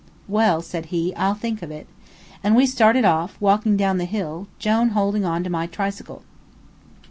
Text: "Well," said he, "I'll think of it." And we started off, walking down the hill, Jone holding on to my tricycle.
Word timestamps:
"Well," 0.27 0.63
said 0.63 0.87
he, 0.87 1.13
"I'll 1.15 1.35
think 1.35 1.61
of 1.61 1.69
it." 1.69 1.85
And 2.43 2.55
we 2.55 2.65
started 2.65 3.05
off, 3.05 3.37
walking 3.39 3.77
down 3.77 3.99
the 3.99 4.05
hill, 4.05 4.47
Jone 4.57 4.89
holding 4.97 5.25
on 5.25 5.43
to 5.43 5.49
my 5.51 5.67
tricycle. 5.67 6.23